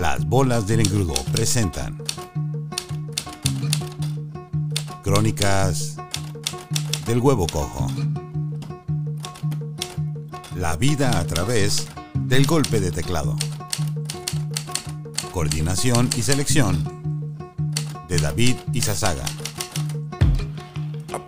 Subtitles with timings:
[0.00, 2.02] Las bolas del engrudo presentan
[5.02, 5.96] Crónicas
[7.04, 7.86] del huevo cojo.
[10.56, 13.36] La vida a través del golpe de teclado.
[15.34, 16.82] Coordinación y selección
[18.08, 19.26] de David Izazaga.
[21.12, 21.18] I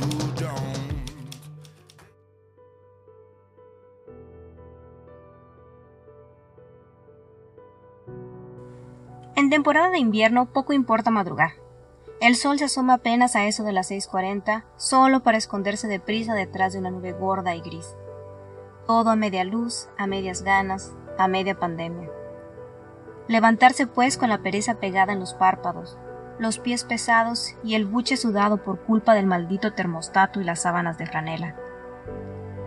[0.00, 0.87] you don't.
[9.48, 11.52] En temporada de invierno poco importa madrugar.
[12.20, 16.74] El sol se asoma apenas a eso de las 6.40, solo para esconderse deprisa detrás
[16.74, 17.96] de una nube gorda y gris.
[18.86, 22.10] Todo a media luz, a medias ganas, a media pandemia.
[23.26, 25.96] Levantarse pues con la pereza pegada en los párpados,
[26.38, 30.98] los pies pesados y el buche sudado por culpa del maldito termostato y las sábanas
[30.98, 31.56] de franela.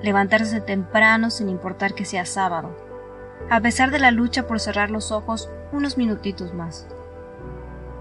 [0.02, 2.75] Levantarse temprano sin importar que sea sábado,
[3.52, 6.88] a pesar de la lucha por cerrar los ojos unos minutitos más.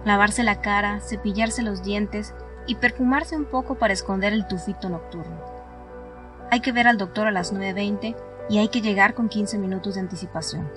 [0.04, 2.34] Lavarse la cara, cepillarse los dientes
[2.66, 5.40] y perfumarse un poco para esconder el tufito nocturno.
[6.50, 8.16] Hay que ver al doctor a las 9.20
[8.48, 10.70] y hay que llegar con 15 minutos de anticipación.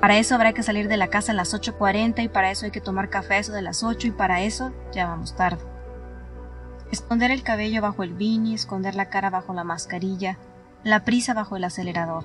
[0.00, 2.70] Para eso habrá que salir de la casa a las 8.40 y para eso hay
[2.70, 5.62] que tomar café a eso de las 8 y para eso ya vamos tarde.
[6.90, 10.38] Esconder el cabello bajo el beanie, esconder la cara bajo la mascarilla,
[10.84, 12.24] la prisa bajo el acelerador.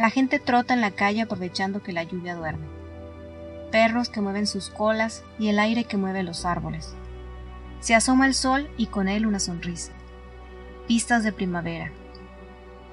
[0.00, 2.66] La gente trota en la calle aprovechando que la lluvia duerme.
[3.70, 6.94] Perros que mueven sus colas y el aire que mueve los árboles.
[7.80, 9.92] Se asoma el sol y con él una sonrisa.
[10.88, 11.92] Pistas de primavera.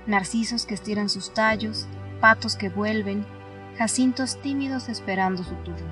[0.05, 1.87] Narcisos que estiran sus tallos,
[2.19, 3.25] patos que vuelven,
[3.77, 5.87] jacintos tímidos esperando su turno.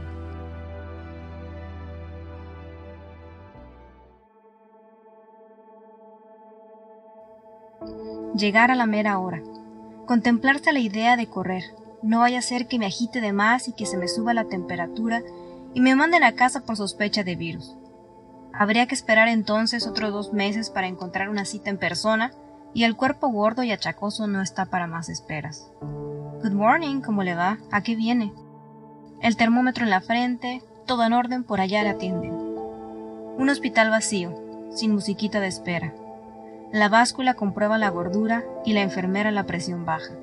[8.36, 9.42] Llegar a la mera hora.
[10.06, 11.64] Contemplarse la idea de correr.
[12.04, 14.46] No vaya a ser que me agite de más y que se me suba la
[14.46, 15.24] temperatura
[15.74, 17.76] y me manden a casa por sospecha de virus.
[18.54, 22.32] Habría que esperar entonces otros dos meses para encontrar una cita en persona
[22.74, 25.72] y el cuerpo gordo y achacoso no está para más esperas.
[25.82, 27.58] Good morning, ¿cómo le va?
[27.72, 28.32] ¿A qué viene?
[29.22, 32.32] El termómetro en la frente, todo en orden, por allá le atienden.
[32.32, 35.94] Un hospital vacío, sin musiquita de espera.
[36.72, 40.14] La báscula comprueba la gordura y la enfermera la presión baja.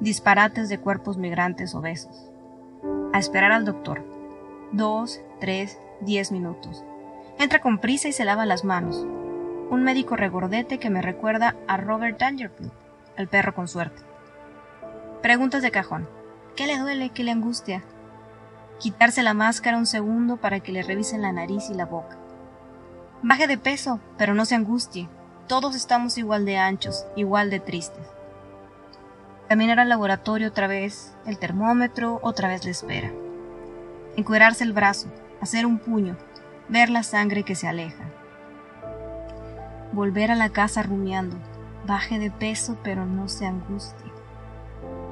[0.00, 2.30] Disparates de cuerpos migrantes obesos.
[3.12, 4.04] A esperar al doctor.
[4.72, 6.84] Dos, tres, diez minutos.
[7.38, 9.06] Entra con prisa y se lava las manos.
[9.68, 12.72] Un médico regordete que me recuerda a Robert Dangerfield,
[13.16, 14.02] el perro con suerte.
[15.20, 16.08] Preguntas de cajón.
[16.54, 17.10] ¿Qué le duele?
[17.10, 17.82] ¿Qué le angustia?
[18.78, 22.16] Quitarse la máscara un segundo para que le revisen la nariz y la boca.
[23.22, 25.08] Baje de peso, pero no se angustie.
[25.46, 28.04] Todos estamos igual de anchos, igual de tristes.
[29.48, 33.12] Caminar al laboratorio otra vez, el termómetro otra vez la espera.
[34.16, 35.06] Encuerarse el brazo,
[35.40, 36.16] hacer un puño,
[36.68, 38.02] ver la sangre que se aleja.
[39.92, 41.36] Volver a la casa rumiando.
[41.86, 44.10] Baje de peso, pero no se angustie.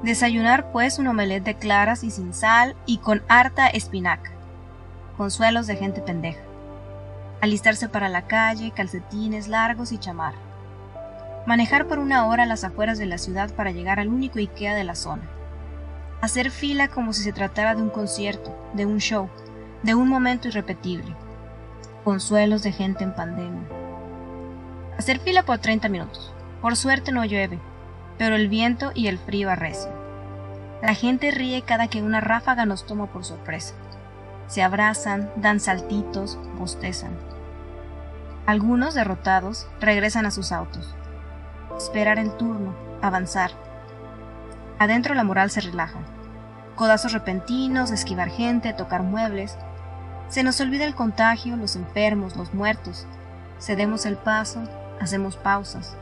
[0.03, 4.33] Desayunar pues un omelette de claras y sin sal y con harta espinaca.
[5.17, 6.44] Consuelos de gente pendeja.
[7.45, 10.33] Alistarse para la calle, calcetines largos y chamar.
[11.47, 14.83] Manejar por una hora las afueras de la ciudad para llegar al único IKEA de
[14.83, 15.25] la zona.
[16.23, 19.29] Hacer fila como si se tratara de un concierto, de un show,
[19.83, 21.15] de un momento irrepetible.
[22.03, 23.69] Consuelos de gente en pandemia.
[24.97, 26.33] Hacer fila por 30 minutos.
[26.63, 27.59] Por suerte no llueve,
[28.17, 29.93] pero el viento y el frío arrecian.
[30.81, 33.75] La gente ríe cada que una ráfaga nos toma por sorpresa.
[34.47, 37.34] Se abrazan, dan saltitos, bostezan.
[38.47, 40.95] Algunos, derrotados, regresan a sus autos.
[41.79, 43.53] Esperar el turno, avanzar.
[44.79, 46.01] Adentro la moral se relaja.
[46.75, 49.57] Codazos repentinos, esquivar gente, tocar muebles.
[50.29, 53.07] Se nos olvida el contagio, los enfermos, los muertos.
[53.59, 54.63] Cedemos el paso,
[55.01, 55.97] hacemos pausas.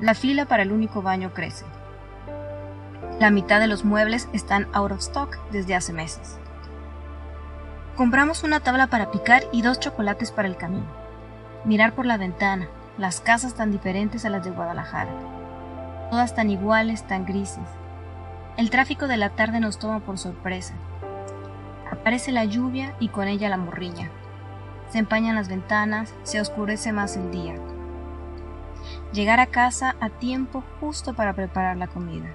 [0.00, 1.66] La fila para el único baño crece.
[3.20, 6.38] La mitad de los muebles están out of stock desde hace meses.
[7.96, 11.05] Compramos una tabla para picar y dos chocolates para el camino.
[11.66, 15.10] Mirar por la ventana, las casas tan diferentes a las de Guadalajara.
[16.12, 17.66] Todas tan iguales, tan grises.
[18.56, 20.74] El tráfico de la tarde nos toma por sorpresa.
[21.90, 24.10] Aparece la lluvia y con ella la morriña.
[24.90, 27.56] Se empañan las ventanas, se oscurece más el día.
[29.12, 32.28] Llegar a casa a tiempo justo para preparar la comida.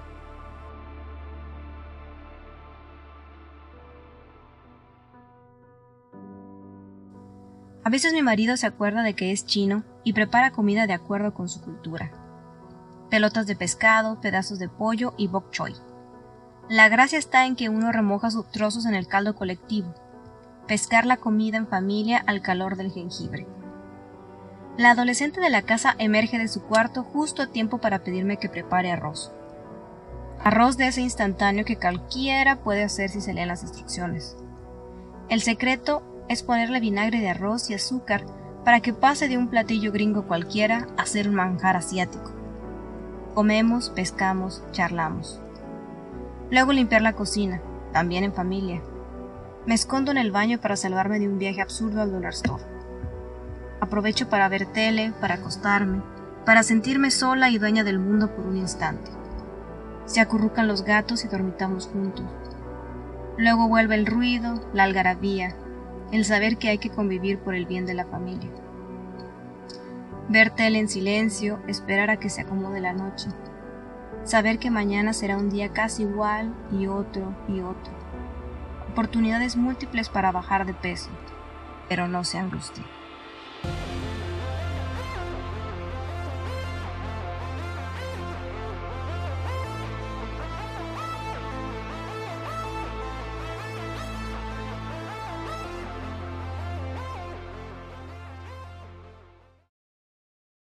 [7.83, 11.33] A veces mi marido se acuerda de que es chino y prepara comida de acuerdo
[11.33, 12.11] con su cultura.
[13.09, 15.73] Pelotas de pescado, pedazos de pollo y bok choy.
[16.69, 19.93] La gracia está en que uno remoja sus trozos en el caldo colectivo,
[20.67, 23.47] pescar la comida en familia al calor del jengibre.
[24.77, 28.47] La adolescente de la casa emerge de su cuarto justo a tiempo para pedirme que
[28.47, 29.31] prepare arroz.
[30.43, 34.37] Arroz de ese instantáneo que cualquiera puede hacer si se leen las instrucciones.
[35.29, 38.23] El secreto es ponerle vinagre de arroz y azúcar
[38.63, 42.31] para que pase de un platillo gringo cualquiera a ser un manjar asiático.
[43.33, 45.41] Comemos, pescamos, charlamos.
[46.49, 47.61] Luego limpiar la cocina,
[47.91, 48.81] también en familia.
[49.65, 52.63] Me escondo en el baño para salvarme de un viaje absurdo al dollar store.
[53.79, 56.01] Aprovecho para ver tele, para acostarme,
[56.45, 59.11] para sentirme sola y dueña del mundo por un instante.
[60.05, 62.25] Se acurrucan los gatos y dormitamos juntos.
[63.37, 65.55] Luego vuelve el ruido, la algarabía,
[66.11, 68.49] el saber que hay que convivir por el bien de la familia.
[70.29, 73.29] Ver tele en silencio, esperar a que se acomode la noche.
[74.23, 77.93] Saber que mañana será un día casi igual y otro y otro.
[78.91, 81.09] Oportunidades múltiples para bajar de peso,
[81.89, 82.83] pero no se angustie.